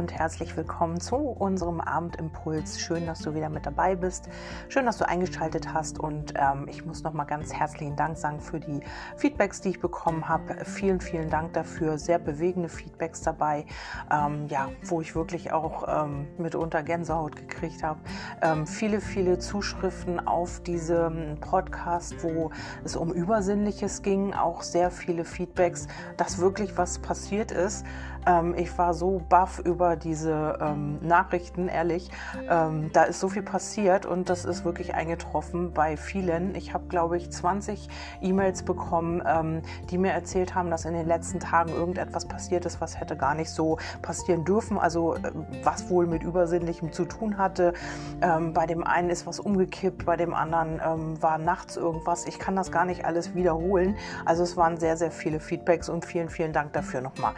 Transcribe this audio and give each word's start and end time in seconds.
und 0.00 0.14
herzlich 0.14 0.56
willkommen 0.56 0.98
zu 0.98 1.16
unserem 1.16 1.78
Abendimpuls. 1.78 2.80
Schön, 2.80 3.04
dass 3.04 3.20
du 3.20 3.34
wieder 3.34 3.50
mit 3.50 3.66
dabei 3.66 3.94
bist. 3.94 4.30
Schön, 4.70 4.86
dass 4.86 4.96
du 4.96 5.06
eingeschaltet 5.06 5.74
hast 5.74 6.00
und 6.00 6.32
ähm, 6.36 6.66
ich 6.70 6.86
muss 6.86 7.02
noch 7.02 7.12
mal 7.12 7.24
ganz 7.24 7.52
herzlichen 7.52 7.96
Dank 7.96 8.16
sagen 8.16 8.40
für 8.40 8.60
die 8.60 8.80
Feedbacks, 9.18 9.60
die 9.60 9.68
ich 9.68 9.80
bekommen 9.80 10.26
habe. 10.26 10.64
Vielen, 10.64 11.02
vielen 11.02 11.28
Dank 11.28 11.52
dafür. 11.52 11.98
Sehr 11.98 12.18
bewegende 12.18 12.70
Feedbacks 12.70 13.20
dabei, 13.20 13.66
ähm, 14.10 14.46
ja, 14.48 14.70
wo 14.84 15.02
ich 15.02 15.14
wirklich 15.14 15.52
auch 15.52 15.84
ähm, 15.86 16.28
mitunter 16.38 16.82
Gänsehaut 16.82 17.36
gekriegt 17.36 17.82
habe. 17.82 18.00
Ähm, 18.40 18.66
viele, 18.66 19.02
viele 19.02 19.38
Zuschriften 19.38 20.26
auf 20.26 20.62
diesem 20.62 21.38
Podcast, 21.42 22.24
wo 22.24 22.52
es 22.84 22.96
um 22.96 23.12
Übersinnliches 23.12 24.00
ging. 24.00 24.32
Auch 24.32 24.62
sehr 24.62 24.90
viele 24.90 25.26
Feedbacks, 25.26 25.88
dass 26.16 26.38
wirklich 26.38 26.78
was 26.78 27.00
passiert 27.00 27.52
ist. 27.52 27.84
Ähm, 28.26 28.54
ich 28.56 28.76
war 28.76 28.94
so 28.94 29.22
baff 29.28 29.60
über 29.60 29.89
diese 29.96 30.58
ähm, 30.60 30.98
Nachrichten, 31.00 31.68
ehrlich. 31.68 32.10
Ähm, 32.48 32.90
da 32.92 33.04
ist 33.04 33.20
so 33.20 33.28
viel 33.28 33.42
passiert 33.42 34.06
und 34.06 34.28
das 34.28 34.44
ist 34.44 34.64
wirklich 34.64 34.94
eingetroffen 34.94 35.72
bei 35.72 35.96
vielen. 35.96 36.54
Ich 36.54 36.74
habe, 36.74 36.86
glaube 36.88 37.16
ich, 37.16 37.30
20 37.30 37.88
E-Mails 38.20 38.62
bekommen, 38.62 39.22
ähm, 39.26 39.62
die 39.90 39.98
mir 39.98 40.12
erzählt 40.12 40.54
haben, 40.54 40.70
dass 40.70 40.84
in 40.84 40.94
den 40.94 41.06
letzten 41.06 41.40
Tagen 41.40 41.72
irgendetwas 41.72 42.26
passiert 42.26 42.66
ist, 42.66 42.80
was 42.80 43.00
hätte 43.00 43.16
gar 43.16 43.34
nicht 43.34 43.50
so 43.50 43.78
passieren 44.02 44.44
dürfen. 44.44 44.78
Also 44.78 45.14
äh, 45.14 45.32
was 45.64 45.88
wohl 45.90 46.06
mit 46.06 46.22
Übersinnlichem 46.22 46.92
zu 46.92 47.04
tun 47.04 47.38
hatte. 47.38 47.72
Ähm, 48.20 48.52
bei 48.52 48.66
dem 48.66 48.84
einen 48.84 49.10
ist 49.10 49.26
was 49.26 49.40
umgekippt, 49.40 50.04
bei 50.04 50.16
dem 50.16 50.34
anderen 50.34 50.80
ähm, 50.84 51.22
war 51.22 51.38
nachts 51.38 51.76
irgendwas. 51.76 52.26
Ich 52.26 52.38
kann 52.38 52.56
das 52.56 52.70
gar 52.70 52.84
nicht 52.84 53.04
alles 53.04 53.34
wiederholen. 53.34 53.96
Also 54.24 54.42
es 54.42 54.56
waren 54.56 54.78
sehr, 54.78 54.96
sehr 54.96 55.10
viele 55.10 55.40
Feedbacks 55.40 55.88
und 55.88 56.04
vielen, 56.04 56.28
vielen 56.28 56.52
Dank 56.52 56.72
dafür 56.72 57.00
nochmal. 57.00 57.32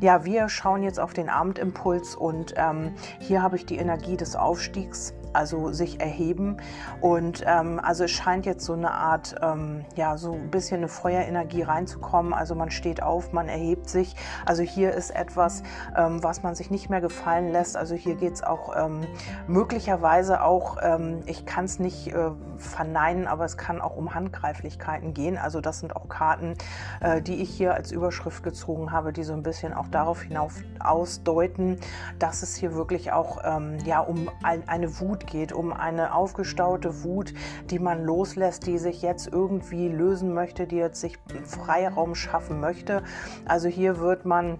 Ja, 0.00 0.24
wir 0.24 0.48
schauen 0.48 0.82
jetzt 0.82 1.00
auf 1.00 1.12
den 1.12 1.28
Abendimpuls 1.28 1.97
und 2.14 2.54
ähm, 2.56 2.94
hier 3.18 3.42
habe 3.42 3.56
ich 3.56 3.66
die 3.66 3.76
Energie 3.76 4.16
des 4.16 4.36
Aufstiegs 4.36 5.14
also 5.32 5.72
sich 5.72 6.00
erheben. 6.00 6.58
Und 7.00 7.44
ähm, 7.46 7.80
also 7.82 8.04
es 8.04 8.10
scheint 8.10 8.46
jetzt 8.46 8.64
so 8.64 8.72
eine 8.72 8.90
Art, 8.90 9.36
ähm, 9.42 9.84
ja, 9.96 10.16
so 10.16 10.32
ein 10.32 10.50
bisschen 10.50 10.78
eine 10.78 10.88
Feuerenergie 10.88 11.62
reinzukommen. 11.62 12.32
Also 12.32 12.54
man 12.54 12.70
steht 12.70 13.02
auf, 13.02 13.32
man 13.32 13.48
erhebt 13.48 13.88
sich. 13.88 14.14
Also 14.46 14.62
hier 14.62 14.92
ist 14.92 15.10
etwas, 15.10 15.62
ähm, 15.96 16.22
was 16.22 16.42
man 16.42 16.54
sich 16.54 16.70
nicht 16.70 16.90
mehr 16.90 17.00
gefallen 17.00 17.50
lässt. 17.50 17.76
Also 17.76 17.94
hier 17.94 18.14
geht 18.14 18.34
es 18.34 18.42
auch 18.42 18.74
ähm, 18.76 19.06
möglicherweise 19.46 20.42
auch, 20.42 20.76
ähm, 20.82 21.20
ich 21.26 21.46
kann 21.46 21.64
es 21.64 21.78
nicht 21.78 22.08
äh, 22.08 22.30
verneinen, 22.56 23.26
aber 23.26 23.44
es 23.44 23.56
kann 23.56 23.80
auch 23.80 23.96
um 23.96 24.14
Handgreiflichkeiten 24.14 25.14
gehen. 25.14 25.38
Also 25.38 25.60
das 25.60 25.80
sind 25.80 25.96
auch 25.96 26.08
Karten, 26.08 26.54
äh, 27.00 27.22
die 27.22 27.42
ich 27.42 27.50
hier 27.50 27.74
als 27.74 27.92
Überschrift 27.92 28.42
gezogen 28.42 28.92
habe, 28.92 29.12
die 29.12 29.22
so 29.22 29.32
ein 29.32 29.42
bisschen 29.42 29.72
auch 29.72 29.88
darauf 29.88 30.22
hinaus 30.22 30.54
ausdeuten, 30.80 31.78
dass 32.18 32.42
es 32.42 32.56
hier 32.56 32.74
wirklich 32.74 33.12
auch 33.12 33.38
ähm, 33.44 33.78
ja, 33.84 34.00
um 34.00 34.30
ein, 34.42 34.68
eine 34.68 35.00
Wut 35.00 35.17
geht, 35.26 35.52
um 35.52 35.72
eine 35.72 36.14
aufgestaute 36.14 37.02
Wut, 37.02 37.34
die 37.70 37.78
man 37.78 38.04
loslässt, 38.04 38.66
die 38.66 38.78
sich 38.78 39.02
jetzt 39.02 39.28
irgendwie 39.32 39.88
lösen 39.88 40.32
möchte, 40.34 40.66
die 40.66 40.76
jetzt 40.76 41.00
sich 41.00 41.18
Freiraum 41.44 42.14
schaffen 42.14 42.60
möchte. 42.60 43.02
Also 43.44 43.68
hier 43.68 43.98
wird 43.98 44.24
man 44.24 44.58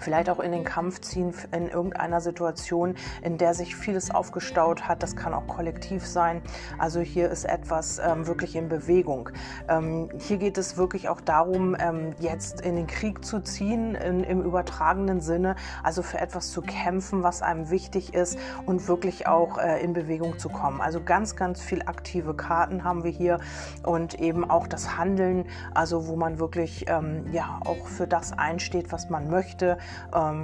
vielleicht 0.00 0.30
auch 0.30 0.40
in 0.40 0.52
den 0.52 0.64
Kampf 0.64 1.00
ziehen 1.00 1.34
in 1.52 1.68
irgendeiner 1.68 2.20
Situation, 2.20 2.94
in 3.22 3.38
der 3.38 3.54
sich 3.54 3.76
vieles 3.76 4.10
aufgestaut 4.10 4.88
hat. 4.88 5.02
Das 5.02 5.16
kann 5.16 5.34
auch 5.34 5.46
kollektiv 5.46 6.06
sein. 6.06 6.42
Also 6.78 7.00
hier 7.00 7.30
ist 7.30 7.44
etwas 7.44 7.98
ähm, 7.98 8.26
wirklich 8.26 8.56
in 8.56 8.68
Bewegung. 8.68 9.30
Ähm, 9.68 10.08
hier 10.18 10.38
geht 10.38 10.58
es 10.58 10.76
wirklich 10.76 11.08
auch 11.08 11.20
darum, 11.20 11.76
ähm, 11.78 12.14
jetzt 12.18 12.60
in 12.60 12.76
den 12.76 12.86
Krieg 12.86 13.24
zu 13.24 13.40
ziehen, 13.40 13.94
in, 13.94 14.24
im 14.24 14.42
übertragenen 14.42 15.20
Sinne, 15.20 15.56
also 15.82 16.02
für 16.02 16.18
etwas 16.18 16.50
zu 16.50 16.62
kämpfen, 16.62 17.22
was 17.22 17.42
einem 17.42 17.70
wichtig 17.70 18.14
ist 18.14 18.38
und 18.66 18.88
wirklich 18.88 19.26
auch 19.26 19.58
äh, 19.58 19.80
in 19.82 19.92
Bewegung 19.92 20.38
zu 20.38 20.48
kommen. 20.48 20.80
Also 20.80 21.02
ganz, 21.02 21.36
ganz 21.36 21.60
viel 21.60 21.82
aktive 21.82 22.34
Karten 22.34 22.84
haben 22.84 23.04
wir 23.04 23.10
hier 23.10 23.40
und 23.84 24.14
eben 24.20 24.48
auch 24.48 24.66
das 24.66 24.96
Handeln, 24.96 25.46
also 25.74 26.06
wo 26.06 26.16
man 26.16 26.38
wirklich 26.38 26.86
ähm, 26.88 27.26
ja 27.32 27.60
auch 27.64 27.86
für 27.86 28.06
das 28.06 28.32
einsteht, 28.32 28.92
was 28.92 29.10
man 29.10 29.30
möchte 29.30 29.78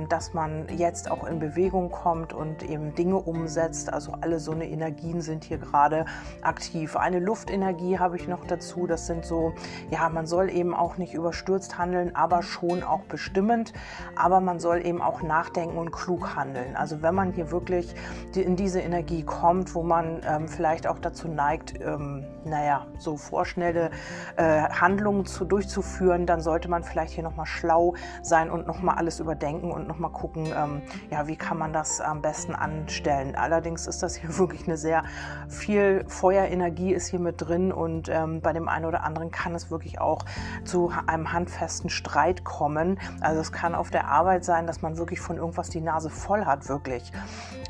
dass 0.09 0.35
man 0.35 0.67
jetzt 0.77 1.11
auch 1.11 1.25
in 1.27 1.39
Bewegung 1.39 1.91
kommt 1.91 2.33
und 2.33 2.63
eben 2.63 2.95
Dinge 2.95 3.17
umsetzt. 3.17 3.93
Also 3.93 4.13
alle 4.21 4.41
so 4.41 4.53
eine 4.53 4.69
Energien 4.69 5.21
sind 5.21 5.45
hier 5.45 5.59
gerade 5.59 6.05
aktiv. 6.43 6.97
Eine 6.97 7.19
Luftenergie 7.19 7.99
habe 7.99 8.17
ich 8.17 8.29
noch 8.29 8.45
dazu. 8.45 8.87
Das 8.87 9.07
sind 9.07 9.25
so, 9.25 9.53
ja, 9.91 10.09
man 10.09 10.27
soll 10.27 10.51
eben 10.51 10.75
auch 10.75 10.97
nicht 10.97 11.15
überstürzt 11.15 11.79
handeln, 11.79 12.15
aber 12.15 12.43
schon 12.43 12.83
auch 12.83 13.03
bestimmend. 13.03 13.73
Aber 14.17 14.41
man 14.41 14.61
soll 14.61 14.85
eben 14.85 15.01
auch 15.01 15.23
nachdenken 15.23 15.79
und 15.79 15.93
klug 15.93 16.35
handeln. 16.37 16.77
Also 16.77 17.03
wenn 17.03 17.15
man 17.15 17.33
hier 17.33 17.51
wirklich 17.51 17.95
in 18.35 18.57
diese 18.57 18.81
Energie 18.81 19.23
kommt, 19.23 19.75
wo 19.75 19.83
man 19.83 20.21
ähm, 20.27 20.49
vielleicht 20.49 20.87
auch 20.87 20.99
dazu 20.99 21.29
neigt, 21.29 21.81
ähm, 21.81 22.25
naja, 22.45 22.87
so 22.99 23.17
vorschnelle 23.17 23.91
äh, 24.37 24.63
Handlungen 24.69 25.27
zu, 25.27 25.45
durchzuführen, 25.45 26.27
dann 26.27 26.41
sollte 26.41 26.69
man 26.69 26.83
vielleicht 26.83 27.15
hier 27.15 27.25
nochmal 27.25 27.47
schlau 27.47 27.95
sein 28.23 28.51
und 28.51 28.67
nochmal 28.67 28.97
alles 28.97 29.21
überdenken 29.31 29.71
und 29.71 29.87
nochmal 29.87 30.11
gucken, 30.11 30.47
ähm, 30.47 30.83
ja, 31.09 31.29
wie 31.29 31.37
kann 31.37 31.57
man 31.57 31.73
das 31.73 32.01
am 32.01 32.21
besten 32.21 32.53
anstellen. 32.53 33.37
Allerdings 33.37 33.87
ist 33.87 34.03
das 34.03 34.17
hier 34.17 34.37
wirklich 34.39 34.67
eine 34.67 34.77
sehr 34.77 35.05
viel 35.49 36.05
Feuerenergie 36.09 36.93
ist 36.93 37.07
hier 37.07 37.21
mit 37.21 37.41
drin 37.41 37.73
und 37.73 38.09
ähm, 38.09 38.41
bei 38.41 38.53
dem 38.53 38.69
einen 38.69 38.87
oder 38.87 39.05
anderen 39.05 39.31
kann 39.31 39.55
es 39.55 39.71
wirklich 39.71 40.01
auch 40.01 40.25
zu 40.65 40.93
einem 41.07 41.33
handfesten 41.33 41.91
Streit 41.91 42.43
kommen. 42.43 42.99
Also 43.21 43.41
es 43.41 43.53
kann 43.53 43.77
auf 43.77 43.91
der 43.91 44.09
Arbeit 44.09 44.45
sein, 44.45 44.67
dass 44.67 44.83
man 44.83 44.99
wirklich 44.99 45.21
von 45.21 45.37
irgendwas 45.37 45.71
die 45.71 45.81
Nase 45.81 46.11
voll 46.11 46.45
hat, 46.45 46.69
wirklich. 46.69 47.13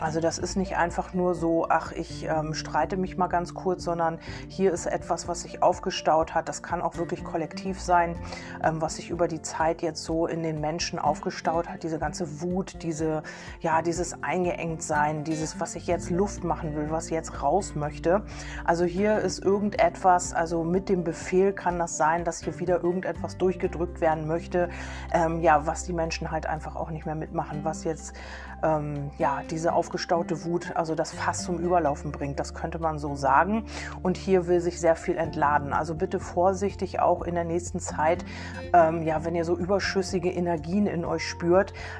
Also 0.00 0.20
das 0.20 0.38
ist 0.38 0.56
nicht 0.56 0.76
einfach 0.76 1.12
nur 1.12 1.34
so, 1.34 1.66
ach, 1.68 1.92
ich 1.92 2.26
ähm, 2.26 2.54
streite 2.54 2.96
mich 2.96 3.18
mal 3.18 3.26
ganz 3.26 3.52
kurz, 3.52 3.84
sondern 3.84 4.18
hier 4.48 4.72
ist 4.72 4.86
etwas, 4.86 5.28
was 5.28 5.42
sich 5.42 5.62
aufgestaut 5.62 6.34
hat. 6.34 6.48
Das 6.48 6.62
kann 6.62 6.80
auch 6.80 6.96
wirklich 6.96 7.22
kollektiv 7.22 7.78
sein, 7.78 8.16
ähm, 8.64 8.80
was 8.80 8.96
sich 8.96 9.10
über 9.10 9.28
die 9.28 9.42
Zeit 9.42 9.82
jetzt 9.82 10.04
so 10.04 10.26
in 10.26 10.42
den 10.42 10.60
Menschen 10.60 10.98
aufgestaut 10.98 11.49
hat. 11.50 11.82
Diese 11.82 11.98
ganze 11.98 12.40
Wut, 12.40 12.82
diese, 12.82 13.22
ja, 13.60 13.82
dieses 13.82 14.22
Eingeengtsein, 14.22 15.24
dieses, 15.24 15.60
was 15.60 15.74
ich 15.74 15.86
jetzt 15.86 16.10
Luft 16.10 16.44
machen 16.44 16.74
will, 16.74 16.90
was 16.90 17.06
ich 17.06 17.12
jetzt 17.12 17.42
raus 17.42 17.74
möchte. 17.74 18.22
Also 18.64 18.84
hier 18.84 19.18
ist 19.18 19.44
irgendetwas, 19.44 20.32
also 20.32 20.64
mit 20.64 20.88
dem 20.88 21.04
Befehl 21.04 21.52
kann 21.52 21.78
das 21.78 21.96
sein, 21.96 22.24
dass 22.24 22.42
hier 22.42 22.58
wieder 22.58 22.82
irgendetwas 22.82 23.36
durchgedrückt 23.38 24.00
werden 24.00 24.26
möchte, 24.26 24.70
ähm, 25.12 25.40
ja, 25.40 25.66
was 25.66 25.84
die 25.84 25.92
Menschen 25.92 26.30
halt 26.30 26.46
einfach 26.46 26.76
auch 26.76 26.90
nicht 26.90 27.06
mehr 27.06 27.14
mitmachen, 27.14 27.60
was 27.64 27.84
jetzt 27.84 28.14
ähm, 28.62 29.10
ja, 29.18 29.42
diese 29.50 29.72
aufgestaute 29.72 30.44
Wut, 30.44 30.76
also 30.76 30.94
das 30.94 31.12
Fass 31.12 31.44
zum 31.44 31.58
Überlaufen 31.58 32.12
bringt. 32.12 32.38
Das 32.38 32.54
könnte 32.54 32.78
man 32.78 32.98
so 32.98 33.14
sagen. 33.14 33.64
Und 34.02 34.16
hier 34.16 34.46
will 34.46 34.60
sich 34.60 34.80
sehr 34.80 34.96
viel 34.96 35.16
entladen. 35.16 35.72
Also 35.72 35.94
bitte 35.94 36.20
vorsichtig 36.20 37.00
auch 37.00 37.22
in 37.22 37.34
der 37.34 37.44
nächsten 37.44 37.80
Zeit. 37.80 38.24
Ähm, 38.72 39.02
ja, 39.02 39.24
wenn 39.24 39.34
ihr 39.34 39.44
so 39.44 39.56
überschüssige 39.56 40.30
Energien 40.30 40.86
in 40.86 41.04
euch 41.04 41.26
spürt, 41.26 41.39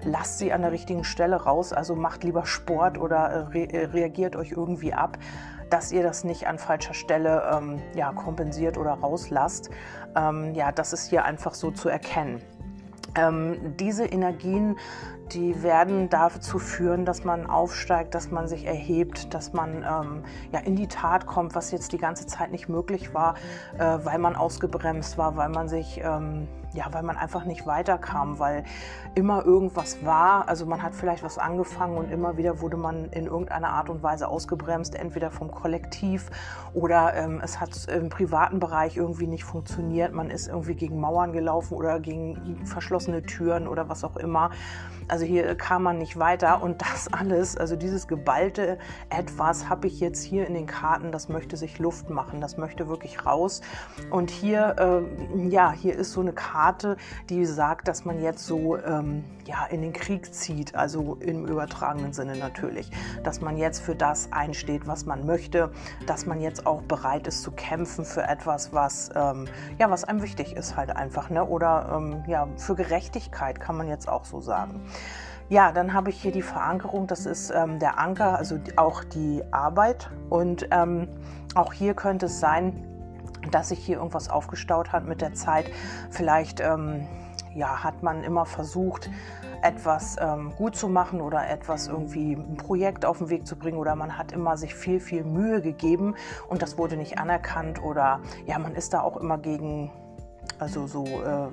lasst 0.05 0.39
sie 0.39 0.53
an 0.53 0.62
der 0.62 0.73
richtigen 0.73 1.05
Stelle 1.05 1.37
raus. 1.37 1.73
Also 1.73 1.95
macht 1.95 2.25
lieber 2.25 2.47
Sport 2.47 2.99
oder 2.99 3.17
äh, 3.17 3.39
re 3.39 3.73
äh, 3.73 3.84
reagiert 3.87 4.37
euch 4.37 4.53
irgendwie 4.53 4.93
ab 4.93 5.19
dass 5.71 5.93
ihr 5.93 6.03
das 6.03 6.25
nicht 6.25 6.49
an 6.49 6.59
falscher 6.59 6.95
Stelle 6.95 7.49
ähm, 7.55 7.81
ja, 7.95 8.12
kompensiert 8.12 8.77
oder 8.77 8.91
rauslasst. 8.95 9.71
Ähm, 10.17 10.53
ja, 10.53 10.73
das 10.73 10.93
ist 10.93 11.09
hier 11.09 11.25
einfach 11.25 11.55
so 11.55 11.71
zu 11.71 11.89
erkennen. 11.89 12.43
Ähm, 13.15 13.77
diese 13.78 14.05
Energien 14.05 14.77
die 15.32 15.62
werden 15.62 16.08
dazu 16.08 16.58
führen, 16.58 17.04
dass 17.04 17.24
man 17.24 17.46
aufsteigt, 17.46 18.14
dass 18.14 18.30
man 18.30 18.48
sich 18.48 18.66
erhebt, 18.66 19.32
dass 19.34 19.52
man 19.52 19.84
ähm, 19.84 20.24
ja, 20.52 20.60
in 20.60 20.76
die 20.76 20.88
Tat 20.88 21.26
kommt, 21.26 21.54
was 21.54 21.70
jetzt 21.70 21.92
die 21.92 21.98
ganze 21.98 22.26
Zeit 22.26 22.50
nicht 22.50 22.68
möglich 22.68 23.14
war, 23.14 23.34
äh, 23.78 23.98
weil 24.04 24.18
man 24.18 24.36
ausgebremst 24.36 25.18
war, 25.18 25.36
weil 25.36 25.48
man 25.48 25.68
sich 25.68 26.00
ähm, 26.02 26.48
ja, 26.72 26.86
weil 26.92 27.02
man 27.02 27.16
einfach 27.16 27.44
nicht 27.44 27.66
weiterkam, 27.66 28.38
weil 28.38 28.65
immer 29.15 29.44
irgendwas 29.44 30.04
war. 30.04 30.48
Also 30.48 30.66
man 30.66 30.82
hat 30.82 30.94
vielleicht 30.94 31.22
was 31.22 31.38
angefangen 31.38 31.97
und 31.97 32.10
immer 32.10 32.36
wieder 32.36 32.60
wurde 32.60 32.76
man 32.76 33.06
in 33.10 33.26
irgendeiner 33.26 33.71
Art 33.71 33.88
und 33.88 34.03
Weise 34.03 34.28
ausgebremst, 34.28 34.94
entweder 34.94 35.30
vom 35.30 35.50
Kollektiv 35.50 36.30
oder 36.72 37.15
ähm, 37.15 37.41
es 37.42 37.60
hat 37.60 37.88
im 37.88 38.09
privaten 38.09 38.60
Bereich 38.60 38.97
irgendwie 38.97 39.26
nicht 39.26 39.44
funktioniert. 39.44 40.12
Man 40.12 40.30
ist 40.30 40.48
irgendwie 40.48 40.74
gegen 40.74 41.00
Mauern 41.00 41.33
gelaufen 41.33 41.74
oder 41.74 41.98
gegen 41.98 42.65
verschlossene 42.65 43.22
Türen 43.22 43.66
oder 43.66 43.88
was 43.88 44.04
auch 44.04 44.16
immer. 44.16 44.50
Also 45.09 45.20
hier 45.25 45.55
kam 45.55 45.83
man 45.83 45.99
nicht 45.99 46.19
weiter 46.19 46.63
und 46.63 46.83
das 46.83 47.13
alles, 47.13 47.57
also 47.57 47.77
dieses 47.77 48.09
geballte 48.09 48.78
Etwas 49.09 49.69
habe 49.69 49.87
ich 49.87 50.01
jetzt 50.01 50.22
hier 50.22 50.47
in 50.47 50.55
den 50.55 50.67
Karten, 50.67 51.13
das 51.13 51.28
möchte 51.28 51.57
sich 51.57 51.78
Luft 51.78 52.11
machen, 52.11 52.41
das 52.41 52.57
möchte 52.57 52.89
wirklich 52.89 53.27
raus. 53.27 53.61
Und 54.11 54.31
hier, 54.31 54.77
äh, 54.78 55.49
ja, 55.49 55.72
hier 55.72 55.97
ist 55.97 56.13
so 56.13 56.21
eine 56.21 56.33
Karte, 56.33 56.97
die 57.28 57.45
sagt, 57.45 57.89
dass 57.89 58.05
man 58.05 58.21
jetzt 58.21 58.47
so 58.47 58.77
ähm, 58.78 59.25
ja, 59.51 59.67
in 59.67 59.83
den 59.83 59.93
Krieg 59.93 60.33
zieht, 60.33 60.75
also 60.75 61.17
im 61.21 61.47
übertragenen 61.47 62.13
Sinne 62.13 62.37
natürlich, 62.37 62.91
dass 63.25 63.41
man 63.41 63.57
jetzt 63.57 63.81
für 63.81 63.95
das 63.95 64.33
einsteht, 64.33 64.87
was 64.87 65.07
man 65.07 65.27
möchte, 65.27 65.72
dass 66.07 66.27
man 66.27 66.41
jetzt 66.41 66.67
auch 66.67 66.83
bereit 66.83 67.27
ist 67.27 67.43
zu 67.43 67.51
kämpfen 67.51 68.05
für 68.05 68.22
etwas, 68.22 68.72
was, 68.72 69.11
ähm, 69.15 69.49
ja, 69.78 69.91
was 69.91 70.05
einem 70.05 70.22
wichtig 70.22 70.55
ist 70.55 70.77
halt 70.77 70.95
einfach, 70.95 71.31
ne? 71.31 71.45
oder 71.45 71.93
ähm, 71.97 72.22
ja, 72.27 72.49
für 72.57 72.75
Gerechtigkeit 72.75 73.61
kann 73.61 73.77
man 73.77 73.89
jetzt 73.89 74.09
auch 74.09 74.25
so 74.25 74.41
sagen. 74.41 74.83
Ja, 75.50 75.72
dann 75.72 75.92
habe 75.92 76.10
ich 76.10 76.22
hier 76.22 76.30
die 76.30 76.42
Verankerung, 76.42 77.08
das 77.08 77.26
ist 77.26 77.50
ähm, 77.50 77.80
der 77.80 77.98
Anker, 77.98 78.38
also 78.38 78.60
auch 78.76 79.02
die 79.02 79.42
Arbeit. 79.50 80.08
Und 80.28 80.68
ähm, 80.70 81.08
auch 81.56 81.72
hier 81.72 81.94
könnte 81.94 82.26
es 82.26 82.38
sein, 82.38 82.86
dass 83.50 83.70
sich 83.70 83.80
hier 83.80 83.97
irgendwas 83.97 84.30
aufgestaut 84.30 84.92
hat 84.92 85.06
mit 85.06 85.20
der 85.20 85.34
Zeit. 85.34 85.68
Vielleicht 86.10 86.60
ähm, 86.60 87.04
ja, 87.52 87.82
hat 87.82 88.04
man 88.04 88.22
immer 88.22 88.47
versucht, 88.47 89.10
etwas 89.62 90.16
ähm, 90.20 90.52
gut 90.56 90.76
zu 90.76 90.88
machen 90.88 91.20
oder 91.20 91.50
etwas 91.50 91.88
irgendwie 91.88 92.34
ein 92.34 92.56
Projekt 92.56 93.04
auf 93.04 93.18
den 93.18 93.28
Weg 93.28 93.44
zu 93.44 93.56
bringen 93.56 93.76
oder 93.76 93.97
man 93.97 94.16
hat 94.16 94.30
immer 94.30 94.56
sich 94.56 94.72
viel, 94.72 95.00
viel 95.00 95.24
Mühe 95.24 95.60
gegeben 95.60 96.14
und 96.48 96.62
das 96.62 96.78
wurde 96.78 96.97
nicht 96.97 97.18
anerkannt 97.18 97.82
oder 97.82 98.20
ja, 98.47 98.56
man 98.60 98.76
ist 98.76 98.94
da 98.94 99.02
auch 99.02 99.16
immer 99.16 99.36
gegen 99.36 99.91
also 100.60 100.86
so 100.86 101.04
äh, 101.04 101.48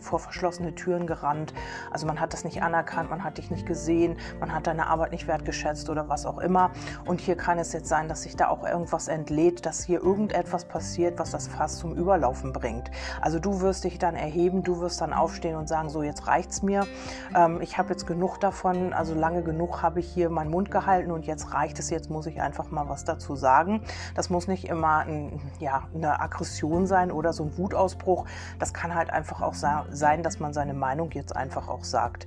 vor 0.00 0.18
verschlossene 0.18 0.74
Türen 0.74 1.06
gerannt. 1.06 1.52
Also 1.90 2.06
man 2.06 2.20
hat 2.20 2.32
das 2.32 2.44
nicht 2.44 2.62
anerkannt, 2.62 3.10
man 3.10 3.22
hat 3.22 3.38
dich 3.38 3.50
nicht 3.50 3.66
gesehen, 3.66 4.16
man 4.40 4.54
hat 4.54 4.66
deine 4.66 4.86
Arbeit 4.86 5.12
nicht 5.12 5.26
wertgeschätzt 5.26 5.90
oder 5.90 6.08
was 6.08 6.26
auch 6.26 6.38
immer. 6.38 6.70
Und 7.04 7.20
hier 7.20 7.36
kann 7.36 7.58
es 7.58 7.72
jetzt 7.72 7.88
sein, 7.88 8.08
dass 8.08 8.22
sich 8.22 8.36
da 8.36 8.48
auch 8.48 8.64
irgendwas 8.64 9.08
entlädt, 9.08 9.66
dass 9.66 9.84
hier 9.84 10.02
irgendetwas 10.02 10.64
passiert, 10.64 11.18
was 11.18 11.30
das 11.30 11.48
Fass 11.48 11.78
zum 11.78 11.94
Überlaufen 11.94 12.52
bringt. 12.52 12.90
Also 13.20 13.38
du 13.38 13.60
wirst 13.60 13.84
dich 13.84 13.98
dann 13.98 14.16
erheben, 14.16 14.62
du 14.62 14.80
wirst 14.80 15.00
dann 15.00 15.12
aufstehen 15.12 15.56
und 15.56 15.68
sagen, 15.68 15.90
so 15.90 16.02
jetzt 16.02 16.26
reicht's 16.26 16.62
mir. 16.62 16.86
Ähm, 17.34 17.60
ich 17.60 17.78
habe 17.78 17.90
jetzt 17.90 18.06
genug 18.06 18.38
davon, 18.38 18.92
also 18.92 19.14
lange 19.14 19.42
genug 19.42 19.82
habe 19.82 20.00
ich 20.00 20.10
hier 20.10 20.30
meinen 20.30 20.50
Mund 20.50 20.70
gehalten 20.70 21.10
und 21.10 21.26
jetzt 21.26 21.52
reicht 21.52 21.78
es, 21.78 21.90
jetzt 21.90 22.10
muss 22.10 22.26
ich 22.26 22.40
einfach 22.40 22.70
mal 22.70 22.88
was 22.88 23.04
dazu 23.04 23.36
sagen. 23.36 23.82
Das 24.14 24.30
muss 24.30 24.48
nicht 24.48 24.64
immer 24.64 24.98
ein, 24.98 25.40
ja, 25.58 25.82
eine 25.94 26.20
Aggression 26.20 26.86
sein 26.86 27.12
oder 27.12 27.32
so 27.32 27.44
ein 27.44 27.58
Wutausbruch. 27.58 28.26
Das 28.58 28.72
kann 28.74 28.94
halt 28.94 29.10
einfach 29.10 29.42
auch 29.42 29.54
sein, 29.54 30.22
dass 30.22 30.40
man 30.40 30.52
seine 30.52 30.74
Meinung 30.74 31.10
jetzt 31.12 31.36
einfach 31.36 31.68
auch 31.68 31.84
sagt. 31.84 32.26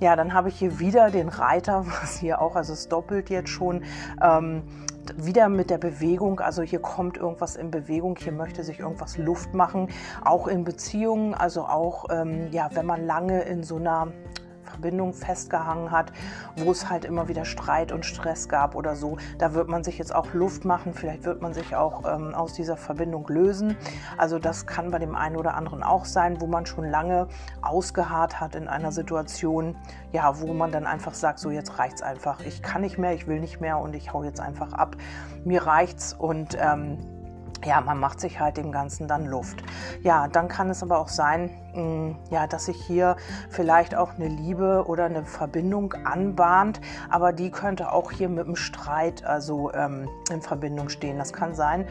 Ja, 0.00 0.16
dann 0.16 0.32
habe 0.32 0.48
ich 0.48 0.58
hier 0.58 0.78
wieder 0.78 1.10
den 1.10 1.28
Reiter, 1.28 1.86
was 2.02 2.18
hier 2.18 2.40
auch, 2.40 2.56
also 2.56 2.72
es 2.72 2.88
doppelt 2.88 3.30
jetzt 3.30 3.50
schon. 3.50 3.84
Ähm, 4.22 4.62
wieder 5.16 5.48
mit 5.48 5.70
der 5.70 5.78
Bewegung, 5.78 6.40
also 6.40 6.62
hier 6.62 6.80
kommt 6.80 7.16
irgendwas 7.16 7.56
in 7.56 7.70
Bewegung, 7.70 8.16
hier 8.16 8.32
möchte 8.32 8.62
sich 8.62 8.78
irgendwas 8.78 9.18
Luft 9.18 9.54
machen, 9.54 9.88
auch 10.24 10.46
in 10.46 10.62
Beziehungen, 10.62 11.34
also 11.34 11.62
auch, 11.62 12.06
ähm, 12.10 12.48
ja, 12.52 12.68
wenn 12.74 12.86
man 12.86 13.06
lange 13.06 13.42
in 13.42 13.64
so 13.64 13.76
einer 13.76 14.08
Verbindung 14.70 15.12
festgehangen 15.12 15.90
hat, 15.90 16.12
wo 16.56 16.70
es 16.70 16.88
halt 16.88 17.04
immer 17.04 17.28
wieder 17.28 17.44
Streit 17.44 17.92
und 17.92 18.06
Stress 18.06 18.48
gab 18.48 18.74
oder 18.74 18.96
so. 18.96 19.18
Da 19.38 19.54
wird 19.54 19.68
man 19.68 19.84
sich 19.84 19.98
jetzt 19.98 20.14
auch 20.14 20.32
Luft 20.32 20.64
machen, 20.64 20.94
vielleicht 20.94 21.24
wird 21.24 21.42
man 21.42 21.52
sich 21.52 21.76
auch 21.76 22.04
ähm, 22.04 22.34
aus 22.34 22.54
dieser 22.54 22.76
Verbindung 22.76 23.26
lösen. 23.28 23.76
Also 24.16 24.38
das 24.38 24.66
kann 24.66 24.90
bei 24.90 24.98
dem 24.98 25.14
einen 25.14 25.36
oder 25.36 25.54
anderen 25.54 25.82
auch 25.82 26.04
sein, 26.04 26.40
wo 26.40 26.46
man 26.46 26.66
schon 26.66 26.84
lange 26.84 27.28
ausgeharrt 27.62 28.40
hat 28.40 28.54
in 28.54 28.68
einer 28.68 28.92
Situation, 28.92 29.76
ja, 30.12 30.40
wo 30.40 30.52
man 30.52 30.72
dann 30.72 30.86
einfach 30.86 31.14
sagt, 31.14 31.38
so 31.38 31.50
jetzt 31.50 31.78
reicht's 31.78 32.02
einfach. 32.02 32.40
Ich 32.40 32.62
kann 32.62 32.82
nicht 32.82 32.98
mehr, 32.98 33.12
ich 33.12 33.26
will 33.26 33.40
nicht 33.40 33.60
mehr 33.60 33.78
und 33.78 33.94
ich 33.94 34.12
hau 34.12 34.24
jetzt 34.24 34.40
einfach 34.40 34.72
ab. 34.72 34.96
Mir 35.44 35.66
reicht's 35.66 36.12
und 36.12 36.56
ähm, 36.60 36.98
ja, 37.64 37.80
man 37.80 37.98
macht 37.98 38.20
sich 38.20 38.40
halt 38.40 38.56
dem 38.56 38.72
Ganzen 38.72 39.08
dann 39.08 39.26
Luft. 39.26 39.62
Ja, 40.02 40.28
dann 40.28 40.48
kann 40.48 40.70
es 40.70 40.82
aber 40.82 40.98
auch 40.98 41.08
sein, 41.08 41.50
mm, 41.74 42.32
ja, 42.32 42.46
dass 42.46 42.66
sich 42.66 42.82
hier 42.84 43.16
vielleicht 43.50 43.94
auch 43.94 44.14
eine 44.14 44.28
Liebe 44.28 44.84
oder 44.86 45.04
eine 45.04 45.24
Verbindung 45.24 45.94
anbahnt, 46.04 46.80
aber 47.10 47.32
die 47.32 47.50
könnte 47.50 47.92
auch 47.92 48.10
hier 48.10 48.28
mit 48.28 48.46
dem 48.46 48.56
Streit 48.56 49.24
also 49.24 49.72
ähm, 49.72 50.08
in 50.30 50.42
Verbindung 50.42 50.88
stehen. 50.88 51.18
Das 51.18 51.32
kann 51.32 51.54
sein, 51.54 51.86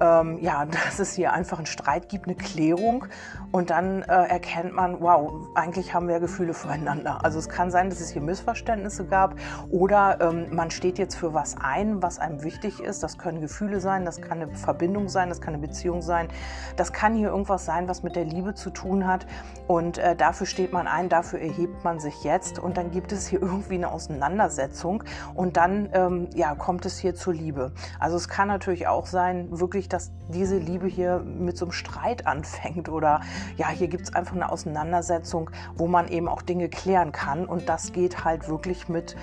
ähm, 0.00 0.38
ja, 0.40 0.64
dass 0.86 0.98
es 0.98 1.12
hier 1.12 1.32
einfach 1.32 1.58
einen 1.58 1.66
Streit 1.66 2.08
gibt, 2.08 2.26
eine 2.26 2.36
Klärung 2.36 3.06
und 3.52 3.70
dann 3.70 4.02
äh, 4.02 4.06
erkennt 4.06 4.74
man, 4.74 5.00
wow, 5.00 5.48
eigentlich 5.54 5.94
haben 5.94 6.08
wir 6.08 6.20
Gefühle 6.20 6.54
füreinander. 6.54 7.24
Also 7.24 7.38
es 7.38 7.48
kann 7.48 7.70
sein, 7.70 7.90
dass 7.90 8.00
es 8.00 8.10
hier 8.10 8.22
Missverständnisse 8.22 9.06
gab 9.06 9.34
oder 9.70 10.18
ähm, 10.20 10.54
man 10.54 10.70
steht 10.70 10.98
jetzt 10.98 11.14
für 11.14 11.34
was 11.34 11.56
ein, 11.60 12.02
was 12.02 12.18
einem 12.18 12.42
wichtig 12.42 12.80
ist. 12.80 13.02
Das 13.02 13.18
können 13.18 13.40
Gefühle 13.40 13.80
sein, 13.80 14.04
das 14.04 14.20
kann 14.20 14.42
eine 14.42 14.54
Verbindung 14.54 15.08
sein, 15.08 15.28
das 15.28 15.40
kann 15.40 15.54
eine 15.54 15.66
Beziehung 15.66 16.02
sein, 16.02 16.28
das 16.76 16.92
kann 16.92 17.14
hier 17.14 17.28
irgendwas 17.28 17.64
sein, 17.64 17.88
was 17.88 18.02
mit 18.02 18.16
der 18.16 18.24
Liebe 18.24 18.54
zu 18.54 18.70
tun 18.70 19.06
hat 19.06 19.26
und 19.66 19.98
äh, 19.98 20.14
dafür 20.14 20.46
steht 20.46 20.72
man 20.72 20.86
ein, 20.86 21.08
dafür 21.08 21.40
erhebt 21.40 21.84
man 21.84 22.00
sich 22.00 22.24
jetzt 22.24 22.58
und 22.58 22.76
dann 22.76 22.90
gibt 22.90 23.12
es 23.12 23.26
hier 23.26 23.40
irgendwie 23.48 23.74
eine 23.74 23.90
Auseinandersetzung 23.90 25.04
und 25.34 25.56
dann 25.56 25.88
ähm, 25.92 26.28
ja, 26.34 26.54
kommt 26.54 26.84
es 26.86 26.98
hier 26.98 27.14
zur 27.14 27.34
Liebe. 27.34 27.72
Also 27.98 28.16
es 28.16 28.28
kann 28.28 28.48
natürlich 28.48 28.86
auch 28.86 29.06
sein, 29.06 29.48
wirklich 29.50 29.87
dass 29.92 30.10
diese 30.28 30.58
Liebe 30.58 30.86
hier 30.86 31.20
mit 31.20 31.56
so 31.56 31.64
einem 31.64 31.72
Streit 31.72 32.26
anfängt 32.26 32.88
oder 32.88 33.20
ja, 33.56 33.68
hier 33.68 33.88
gibt 33.88 34.04
es 34.04 34.14
einfach 34.14 34.34
eine 34.34 34.50
Auseinandersetzung, 34.50 35.50
wo 35.76 35.86
man 35.86 36.08
eben 36.08 36.28
auch 36.28 36.42
Dinge 36.42 36.68
klären 36.68 37.12
kann. 37.12 37.46
Und 37.46 37.68
das 37.68 37.92
geht 37.92 38.24
halt 38.24 38.48
wirklich 38.48 38.88
mit 38.88 39.16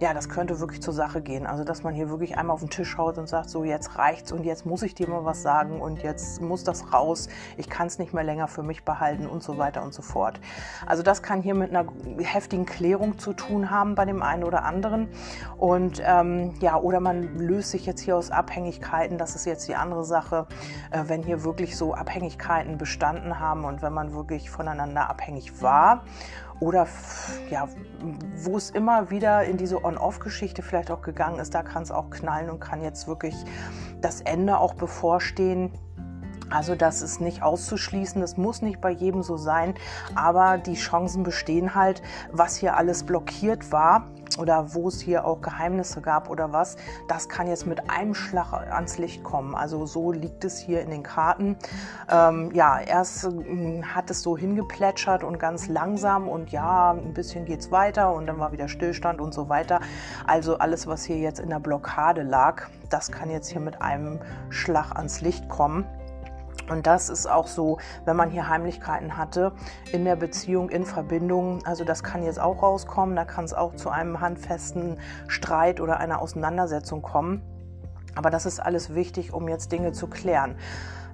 ja, 0.00 0.14
das 0.14 0.28
könnte 0.28 0.60
wirklich 0.60 0.80
zur 0.80 0.94
Sache 0.94 1.20
gehen. 1.20 1.46
Also, 1.46 1.64
dass 1.64 1.82
man 1.82 1.94
hier 1.94 2.08
wirklich 2.08 2.38
einmal 2.38 2.54
auf 2.54 2.60
den 2.60 2.70
Tisch 2.70 2.88
schaut 2.88 3.18
und 3.18 3.28
sagt, 3.28 3.50
so 3.50 3.64
jetzt 3.64 3.98
reicht's 3.98 4.30
und 4.32 4.44
jetzt 4.44 4.64
muss 4.64 4.82
ich 4.82 4.94
dir 4.94 5.08
mal 5.08 5.24
was 5.24 5.42
sagen 5.42 5.80
und 5.80 6.02
jetzt 6.02 6.40
muss 6.40 6.62
das 6.62 6.92
raus. 6.92 7.28
Ich 7.56 7.68
kann 7.68 7.88
es 7.88 7.98
nicht 7.98 8.14
mehr 8.14 8.24
länger 8.24 8.48
für 8.48 8.62
mich 8.62 8.84
behalten 8.84 9.26
und 9.26 9.42
so 9.42 9.58
weiter 9.58 9.82
und 9.82 9.92
so 9.92 10.02
fort. 10.02 10.40
Also, 10.86 11.02
das 11.02 11.22
kann 11.22 11.42
hier 11.42 11.54
mit 11.54 11.70
einer 11.70 11.86
heftigen 12.18 12.64
Klärung 12.64 13.18
zu 13.18 13.32
tun 13.32 13.70
haben 13.70 13.94
bei 13.94 14.04
dem 14.04 14.22
einen 14.22 14.44
oder 14.44 14.64
anderen. 14.64 15.08
Und 15.56 16.00
ähm, 16.04 16.54
ja, 16.60 16.76
oder 16.76 17.00
man 17.00 17.36
löst 17.38 17.70
sich 17.70 17.84
jetzt 17.84 18.00
hier 18.00 18.16
aus 18.16 18.30
Abhängigkeiten. 18.30 19.18
Das 19.18 19.34
ist 19.34 19.46
jetzt 19.46 19.66
die 19.66 19.74
andere 19.74 20.04
Sache, 20.04 20.46
äh, 20.90 21.04
wenn 21.06 21.22
hier 21.22 21.42
wirklich 21.42 21.76
so 21.76 21.94
Abhängigkeiten 21.94 22.78
bestanden 22.78 23.40
haben 23.40 23.64
und 23.64 23.82
wenn 23.82 23.92
man 23.92 24.14
wirklich 24.14 24.50
voneinander 24.50 25.10
abhängig 25.10 25.60
war 25.60 26.04
oder 26.60 26.86
ja, 27.50 27.68
wo 28.36 28.56
es 28.56 28.70
immer 28.70 29.10
wieder 29.10 29.44
in 29.44 29.56
diese 29.56 29.84
On-Off-Geschichte 29.84 30.62
vielleicht 30.62 30.90
auch 30.90 31.02
gegangen 31.02 31.38
ist, 31.38 31.54
da 31.54 31.62
kann 31.62 31.82
es 31.82 31.90
auch 31.90 32.10
knallen 32.10 32.50
und 32.50 32.60
kann 32.60 32.82
jetzt 32.82 33.06
wirklich 33.06 33.34
das 34.00 34.20
Ende 34.20 34.58
auch 34.58 34.74
bevorstehen. 34.74 35.72
Also 36.50 36.74
das 36.74 37.02
ist 37.02 37.20
nicht 37.20 37.42
auszuschließen, 37.42 38.20
das 38.22 38.38
muss 38.38 38.62
nicht 38.62 38.80
bei 38.80 38.90
jedem 38.90 39.22
so 39.22 39.36
sein, 39.36 39.74
aber 40.14 40.56
die 40.56 40.76
Chancen 40.76 41.22
bestehen 41.22 41.74
halt, 41.74 42.00
was 42.32 42.56
hier 42.56 42.76
alles 42.76 43.04
blockiert 43.04 43.70
war 43.70 44.06
oder 44.38 44.74
wo 44.74 44.88
es 44.88 45.00
hier 45.00 45.24
auch 45.24 45.40
Geheimnisse 45.40 46.00
gab 46.00 46.30
oder 46.30 46.52
was, 46.52 46.76
das 47.08 47.28
kann 47.28 47.46
jetzt 47.46 47.66
mit 47.66 47.90
einem 47.90 48.14
Schlag 48.14 48.52
ans 48.52 48.98
Licht 48.98 49.22
kommen. 49.22 49.54
Also 49.54 49.86
so 49.86 50.12
liegt 50.12 50.44
es 50.44 50.58
hier 50.58 50.80
in 50.82 50.90
den 50.90 51.02
Karten. 51.02 51.56
Ähm, 52.10 52.50
ja, 52.54 52.78
erst 52.78 53.24
äh, 53.24 53.82
hat 53.82 54.10
es 54.10 54.22
so 54.22 54.36
hingeplätschert 54.36 55.24
und 55.24 55.38
ganz 55.38 55.68
langsam 55.68 56.28
und 56.28 56.50
ja, 56.50 56.92
ein 56.92 57.14
bisschen 57.14 57.44
geht 57.44 57.60
es 57.60 57.70
weiter 57.70 58.12
und 58.12 58.26
dann 58.26 58.38
war 58.38 58.52
wieder 58.52 58.68
Stillstand 58.68 59.20
und 59.20 59.34
so 59.34 59.48
weiter. 59.48 59.80
Also 60.26 60.58
alles, 60.58 60.86
was 60.86 61.04
hier 61.04 61.18
jetzt 61.18 61.40
in 61.40 61.50
der 61.50 61.60
Blockade 61.60 62.22
lag, 62.22 62.68
das 62.90 63.10
kann 63.10 63.30
jetzt 63.30 63.48
hier 63.48 63.60
mit 63.60 63.82
einem 63.82 64.20
Schlag 64.50 64.96
ans 64.96 65.20
Licht 65.20 65.48
kommen. 65.48 65.84
Und 66.68 66.86
das 66.86 67.08
ist 67.08 67.26
auch 67.26 67.46
so, 67.46 67.78
wenn 68.04 68.16
man 68.16 68.30
hier 68.30 68.48
Heimlichkeiten 68.48 69.16
hatte 69.16 69.52
in 69.92 70.04
der 70.04 70.16
Beziehung, 70.16 70.68
in 70.68 70.84
Verbindung. 70.84 71.64
Also 71.64 71.84
das 71.84 72.02
kann 72.02 72.22
jetzt 72.22 72.40
auch 72.40 72.62
rauskommen. 72.62 73.16
Da 73.16 73.24
kann 73.24 73.44
es 73.44 73.54
auch 73.54 73.74
zu 73.74 73.90
einem 73.90 74.20
handfesten 74.20 74.98
Streit 75.28 75.80
oder 75.80 75.98
einer 75.98 76.20
Auseinandersetzung 76.20 77.02
kommen. 77.02 77.42
Aber 78.14 78.30
das 78.30 78.46
ist 78.46 78.60
alles 78.60 78.94
wichtig, 78.94 79.32
um 79.32 79.48
jetzt 79.48 79.72
Dinge 79.72 79.92
zu 79.92 80.08
klären. 80.08 80.56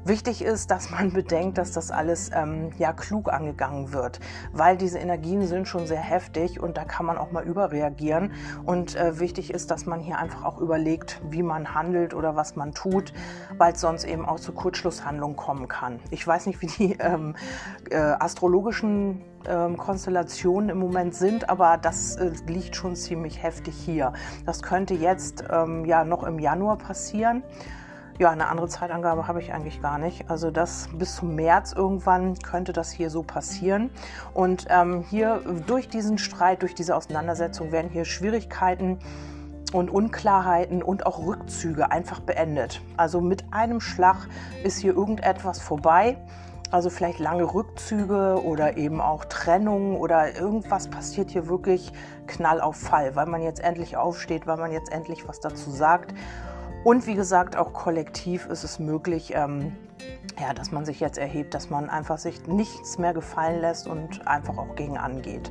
Wichtig 0.06 0.42
ist, 0.42 0.70
dass 0.70 0.90
man 0.90 1.14
bedenkt, 1.14 1.56
dass 1.56 1.72
das 1.72 1.90
alles 1.90 2.30
ähm, 2.34 2.70
ja 2.76 2.92
klug 2.92 3.32
angegangen 3.32 3.94
wird, 3.94 4.20
weil 4.52 4.76
diese 4.76 4.98
Energien 4.98 5.46
sind 5.46 5.66
schon 5.66 5.86
sehr 5.86 6.00
heftig 6.00 6.60
und 6.60 6.76
da 6.76 6.84
kann 6.84 7.06
man 7.06 7.16
auch 7.16 7.32
mal 7.32 7.42
überreagieren. 7.42 8.32
Und 8.66 8.96
äh, 8.96 9.18
wichtig 9.18 9.50
ist, 9.50 9.70
dass 9.70 9.86
man 9.86 10.00
hier 10.00 10.18
einfach 10.18 10.44
auch 10.44 10.60
überlegt, 10.60 11.22
wie 11.30 11.42
man 11.42 11.74
handelt 11.74 12.12
oder 12.12 12.36
was 12.36 12.54
man 12.54 12.74
tut, 12.74 13.14
weil 13.56 13.72
es 13.72 13.80
sonst 13.80 14.04
eben 14.04 14.26
auch 14.26 14.38
zu 14.38 14.52
Kurzschlusshandlungen 14.52 15.36
kommen 15.36 15.68
kann. 15.68 16.00
Ich 16.10 16.26
weiß 16.26 16.46
nicht, 16.46 16.60
wie 16.60 16.66
die 16.66 16.96
ähm, 17.00 17.34
äh, 17.90 17.96
astrologischen 17.96 19.22
ähm, 19.46 19.78
Konstellationen 19.78 20.68
im 20.68 20.78
Moment 20.78 21.14
sind, 21.14 21.48
aber 21.48 21.78
das 21.78 22.16
äh, 22.16 22.30
liegt 22.46 22.76
schon 22.76 22.94
ziemlich 22.94 23.42
heftig 23.42 23.74
hier. 23.74 24.12
Das 24.44 24.62
könnte 24.62 24.92
jetzt 24.92 25.44
ähm, 25.50 25.86
ja 25.86 26.04
noch 26.04 26.24
im 26.24 26.38
Januar 26.38 26.76
passieren. 26.76 27.42
Ja, 28.20 28.30
eine 28.30 28.46
andere 28.46 28.68
Zeitangabe 28.68 29.26
habe 29.26 29.40
ich 29.40 29.52
eigentlich 29.52 29.82
gar 29.82 29.98
nicht. 29.98 30.30
Also 30.30 30.52
das 30.52 30.88
bis 30.92 31.16
zum 31.16 31.34
März 31.34 31.72
irgendwann 31.72 32.38
könnte 32.38 32.72
das 32.72 32.92
hier 32.92 33.10
so 33.10 33.24
passieren. 33.24 33.90
Und 34.32 34.66
ähm, 34.70 35.04
hier 35.10 35.40
durch 35.66 35.88
diesen 35.88 36.18
Streit, 36.18 36.62
durch 36.62 36.76
diese 36.76 36.94
Auseinandersetzung 36.94 37.72
werden 37.72 37.90
hier 37.90 38.04
Schwierigkeiten 38.04 39.00
und 39.72 39.90
Unklarheiten 39.90 40.80
und 40.80 41.06
auch 41.06 41.26
Rückzüge 41.26 41.90
einfach 41.90 42.20
beendet. 42.20 42.80
Also 42.96 43.20
mit 43.20 43.52
einem 43.52 43.80
Schlag 43.80 44.28
ist 44.62 44.78
hier 44.78 44.94
irgendetwas 44.94 45.60
vorbei. 45.60 46.16
Also 46.70 46.90
vielleicht 46.90 47.18
lange 47.18 47.52
Rückzüge 47.52 48.40
oder 48.44 48.76
eben 48.76 49.00
auch 49.00 49.24
Trennung 49.24 49.96
oder 49.96 50.36
irgendwas 50.36 50.88
passiert 50.88 51.30
hier 51.30 51.48
wirklich 51.48 51.92
knall 52.28 52.60
auf 52.60 52.76
Fall, 52.76 53.16
weil 53.16 53.26
man 53.26 53.42
jetzt 53.42 53.60
endlich 53.60 53.96
aufsteht, 53.96 54.46
weil 54.46 54.56
man 54.56 54.70
jetzt 54.70 54.92
endlich 54.92 55.26
was 55.28 55.40
dazu 55.40 55.70
sagt. 55.70 56.14
Und 56.84 57.06
wie 57.06 57.14
gesagt, 57.14 57.56
auch 57.56 57.72
kollektiv 57.72 58.46
ist 58.46 58.62
es 58.62 58.78
möglich, 58.78 59.32
ähm, 59.34 59.74
ja, 60.38 60.52
dass 60.52 60.70
man 60.70 60.84
sich 60.84 61.00
jetzt 61.00 61.16
erhebt, 61.16 61.54
dass 61.54 61.70
man 61.70 61.88
einfach 61.88 62.18
sich 62.18 62.46
nichts 62.46 62.98
mehr 62.98 63.14
gefallen 63.14 63.62
lässt 63.62 63.88
und 63.88 64.28
einfach 64.28 64.58
auch 64.58 64.76
gegen 64.76 64.98
angeht. 64.98 65.50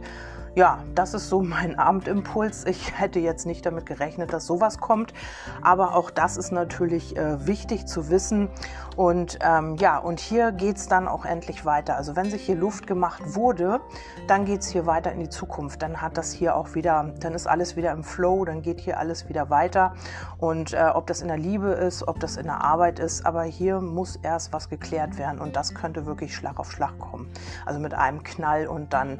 Ja, 0.55 0.79
das 0.93 1.13
ist 1.13 1.29
so 1.29 1.41
mein 1.41 1.77
Abendimpuls. 1.79 2.65
Ich 2.65 2.99
hätte 2.99 3.19
jetzt 3.19 3.45
nicht 3.45 3.65
damit 3.65 3.85
gerechnet, 3.85 4.33
dass 4.33 4.45
sowas 4.45 4.79
kommt, 4.79 5.13
aber 5.61 5.95
auch 5.95 6.09
das 6.09 6.37
ist 6.37 6.51
natürlich 6.51 7.17
äh, 7.17 7.47
wichtig 7.47 7.87
zu 7.87 8.09
wissen. 8.09 8.49
Und 8.95 9.39
ähm, 9.41 9.75
ja, 9.77 9.97
und 9.97 10.19
hier 10.19 10.51
geht 10.51 10.77
es 10.77 10.87
dann 10.87 11.07
auch 11.07 11.25
endlich 11.25 11.65
weiter. 11.65 11.95
Also 11.95 12.15
wenn 12.15 12.29
sich 12.29 12.43
hier 12.43 12.55
Luft 12.55 12.85
gemacht 12.85 13.35
wurde, 13.35 13.81
dann 14.27 14.45
geht 14.45 14.61
es 14.61 14.67
hier 14.67 14.85
weiter 14.85 15.11
in 15.11 15.19
die 15.19 15.29
Zukunft. 15.29 15.81
Dann 15.81 16.01
hat 16.01 16.17
das 16.17 16.31
hier 16.31 16.55
auch 16.55 16.75
wieder, 16.75 17.13
dann 17.19 17.33
ist 17.33 17.47
alles 17.47 17.75
wieder 17.75 17.91
im 17.91 18.03
Flow, 18.03 18.45
dann 18.45 18.61
geht 18.61 18.79
hier 18.79 18.99
alles 18.99 19.29
wieder 19.29 19.49
weiter. 19.49 19.93
Und 20.37 20.73
äh, 20.73 20.91
ob 20.93 21.07
das 21.07 21.21
in 21.21 21.27
der 21.27 21.37
Liebe 21.37 21.69
ist, 21.69 22.07
ob 22.07 22.19
das 22.19 22.37
in 22.37 22.43
der 22.43 22.63
Arbeit 22.63 22.99
ist, 22.99 23.25
aber 23.25 23.43
hier 23.43 23.81
muss 23.81 24.17
erst 24.17 24.53
was 24.53 24.69
geklärt 24.69 25.17
werden 25.17 25.39
und 25.39 25.55
das 25.55 25.73
könnte 25.73 26.05
wirklich 26.05 26.35
Schlag 26.35 26.59
auf 26.59 26.71
Schlag 26.71 26.97
kommen. 26.99 27.31
Also 27.65 27.79
mit 27.79 27.93
einem 27.93 28.23
Knall 28.23 28.67
und 28.67 28.93
dann, 28.93 29.19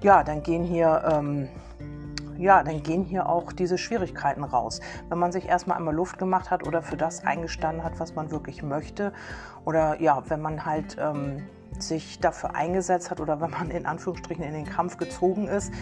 ja, 0.00 0.24
dann 0.24 0.42
gehen 0.42 0.63
hier. 0.64 1.02
Ähm, 1.10 1.48
ja, 2.36 2.64
dann 2.64 2.82
gehen 2.82 3.04
hier 3.04 3.28
auch 3.28 3.52
diese 3.52 3.78
Schwierigkeiten 3.78 4.42
raus. 4.42 4.80
Wenn 5.08 5.18
man 5.18 5.30
sich 5.30 5.48
erstmal 5.48 5.78
einmal 5.78 5.94
Luft 5.94 6.18
gemacht 6.18 6.50
hat 6.50 6.66
oder 6.66 6.82
für 6.82 6.96
das 6.96 7.24
eingestanden 7.24 7.84
hat, 7.84 8.00
was 8.00 8.16
man 8.16 8.32
wirklich 8.32 8.62
möchte, 8.62 9.12
oder 9.64 10.00
ja, 10.00 10.22
wenn 10.28 10.42
man 10.42 10.66
halt 10.66 10.96
ähm, 10.98 11.44
sich 11.78 12.20
dafür 12.20 12.54
eingesetzt 12.54 13.10
hat 13.10 13.20
oder 13.20 13.40
wenn 13.40 13.50
man 13.50 13.70
in 13.70 13.86
Anführungsstrichen 13.86 14.44
in 14.44 14.52
den 14.52 14.64
Kampf 14.64 14.96
gezogen 14.96 15.48
ist, 15.48 15.72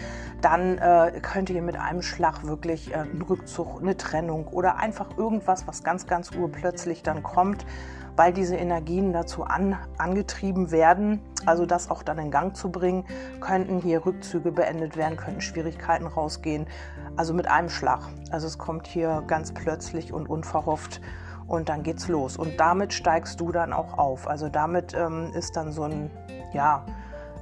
dann 0.41 0.77
äh, 0.77 1.19
könnte 1.21 1.53
hier 1.53 1.61
mit 1.61 1.77
einem 1.77 2.01
Schlag 2.01 2.45
wirklich 2.45 2.93
äh, 2.93 2.99
ein 2.99 3.21
Rückzug, 3.21 3.81
eine 3.81 3.95
Trennung 3.97 4.47
oder 4.47 4.77
einfach 4.77 5.17
irgendwas, 5.17 5.67
was 5.67 5.83
ganz, 5.83 6.07
ganz 6.07 6.31
urplötzlich 6.31 7.03
dann 7.03 7.23
kommt, 7.23 7.65
weil 8.15 8.33
diese 8.33 8.55
Energien 8.55 9.13
dazu 9.13 9.43
an, 9.43 9.77
angetrieben 9.97 10.71
werden, 10.71 11.21
also 11.45 11.65
das 11.65 11.89
auch 11.89 12.03
dann 12.03 12.19
in 12.19 12.31
Gang 12.31 12.55
zu 12.55 12.71
bringen, 12.71 13.05
könnten 13.41 13.79
hier 13.79 14.05
Rückzüge 14.05 14.51
beendet 14.51 14.95
werden, 14.97 15.17
könnten 15.17 15.41
Schwierigkeiten 15.41 16.07
rausgehen, 16.07 16.67
also 17.15 17.33
mit 17.33 17.47
einem 17.47 17.69
Schlag. 17.69 18.01
Also 18.31 18.47
es 18.47 18.57
kommt 18.57 18.87
hier 18.87 19.23
ganz 19.27 19.53
plötzlich 19.53 20.13
und 20.13 20.29
unverhofft 20.29 21.01
und 21.47 21.69
dann 21.69 21.83
geht's 21.83 22.07
los. 22.07 22.37
Und 22.37 22.59
damit 22.59 22.93
steigst 22.93 23.39
du 23.39 23.51
dann 23.51 23.73
auch 23.73 23.97
auf. 23.97 24.27
Also 24.27 24.49
damit 24.49 24.93
ähm, 24.93 25.31
ist 25.33 25.55
dann 25.55 25.71
so 25.71 25.83
ein, 25.83 26.09
ja, 26.53 26.85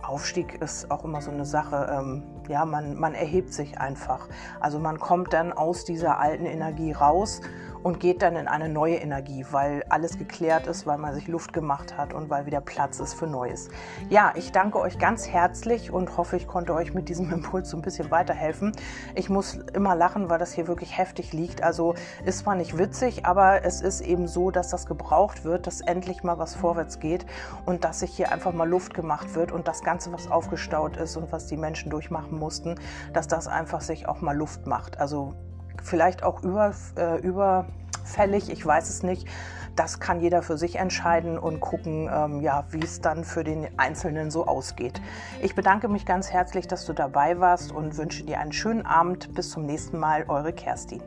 Aufstieg 0.02 0.62
ist 0.62 0.90
auch 0.90 1.04
immer 1.04 1.22
so 1.22 1.32
eine 1.32 1.46
Sache. 1.46 1.90
Ähm, 1.92 2.24
ja, 2.48 2.66
man, 2.66 3.00
man 3.00 3.14
erhebt 3.14 3.54
sich 3.54 3.80
einfach. 3.80 4.28
Also 4.60 4.80
man 4.80 5.00
kommt 5.00 5.34
dann 5.34 5.54
aus 5.54 5.86
dieser 5.86 6.20
alten 6.20 6.46
Energie 6.46 6.92
raus 6.92 7.42
und 7.84 8.00
geht 8.00 8.22
dann 8.22 8.36
in 8.36 8.48
eine 8.48 8.70
neue 8.70 8.96
Energie, 8.96 9.46
weil 9.52 9.84
alles 9.90 10.18
geklärt 10.18 10.68
ist, 10.68 10.86
weil 10.86 10.98
man 10.98 11.14
sich 11.14 11.28
Luft 11.28 11.54
gemacht 11.54 11.98
hat 11.98 12.14
und 12.14 12.30
weil 12.30 12.46
wieder 12.46 12.62
Platz 12.62 13.00
ist 13.00 13.14
für 13.14 13.28
Neues. 13.28 13.70
Ja, 14.10 14.34
ich 14.36 14.52
danke 14.52 14.80
euch 14.80 15.00
ganz 15.00 15.28
herzlich 15.28 15.92
und 15.92 16.18
hoffe, 16.18 16.38
ich 16.38 16.48
konnte 16.48 16.74
euch 16.74 16.94
mit 16.94 17.10
diesem 17.10 17.32
Impuls 17.34 17.70
so 17.70 17.78
ein 17.78 17.82
bisschen 17.82 18.12
weiterhelfen. 18.12 18.72
Ich 19.16 19.30
muss 19.30 19.60
immer 19.74 19.96
lachen, 19.96 20.30
weil 20.30 20.40
das 20.40 20.54
hier 20.54 20.68
wirklich 20.68 20.98
heftig 20.98 21.34
liegt. 21.34 21.64
Also 21.64 21.96
ist 22.26 22.40
zwar 22.40 22.56
nicht 22.56 22.78
witzig, 22.78 23.26
aber 23.26 23.64
es 23.66 23.82
ist 23.82 24.02
eben 24.02 24.28
so, 24.28 24.52
dass 24.52 24.70
das 24.70 24.86
gebraucht 24.86 25.44
wird, 25.44 25.68
dass 25.68 25.82
endlich 25.82 26.24
mal 26.24 26.38
was 26.38 26.56
vorwärts 26.56 27.00
geht 27.00 27.26
und 27.66 27.84
dass 27.84 28.00
sich 28.00 28.12
hier 28.12 28.32
einfach 28.32 28.54
mal 28.54 28.68
Luft 28.68 28.94
gemacht 28.94 29.36
wird 29.36 29.52
und 29.52 29.68
das 29.68 29.82
Ganze, 29.84 30.12
was 30.12 30.30
aufgestaut 30.30 30.98
ist 30.98 31.18
und 31.18 31.32
was 31.32 31.48
die 31.48 31.58
Menschen 31.58 31.90
durchmachen 31.90 32.38
mussten, 32.38 32.76
dass 33.14 33.28
das 33.28 33.48
einfach 33.48 33.82
sich 33.82 34.08
auch 34.08 34.22
mal 34.22 34.36
Luft 34.36 34.68
macht. 34.68 35.00
Also 35.00 35.34
vielleicht 35.82 36.24
auch 36.24 36.44
über, 36.44 36.74
äh, 36.98 37.20
überfällig, 37.20 38.50
ich 38.50 38.66
weiß 38.66 38.90
es 38.90 39.04
nicht. 39.04 39.28
Das 39.76 40.00
kann 40.00 40.20
jeder 40.20 40.42
für 40.42 40.58
sich 40.58 40.76
entscheiden 40.76 41.40
und 41.40 41.62
gucken, 41.62 42.10
ähm, 42.14 42.42
ja, 42.42 42.66
wie 42.72 42.84
es 42.84 43.00
dann 43.00 43.24
für 43.24 43.44
den 43.44 43.68
Einzelnen 43.80 44.30
so 44.30 44.46
ausgeht. 44.46 45.02
Ich 45.42 45.56
bedanke 45.56 45.88
mich 45.88 46.06
ganz 46.06 46.30
herzlich, 46.30 46.68
dass 46.68 46.86
du 46.86 46.94
dabei 46.94 47.40
warst 47.40 47.72
und 47.72 47.98
wünsche 47.98 48.24
dir 48.24 48.40
einen 48.40 48.52
schönen 48.52 48.86
Abend. 48.86 49.34
Bis 49.34 49.50
zum 49.50 49.66
nächsten 49.66 49.98
Mal, 49.98 50.26
eure 50.28 50.52
Kerstin. 50.52 51.02